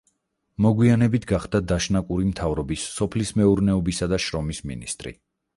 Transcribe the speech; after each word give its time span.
მოგვიანებით 0.65 1.27
გახდა 1.31 1.61
დაშნაკური 1.73 2.31
მთავრობის 2.31 2.87
სოფლის 2.97 3.35
მეურნეობისა 3.43 4.11
და 4.15 4.23
შრომის 4.29 4.65
მინისტრი. 4.73 5.19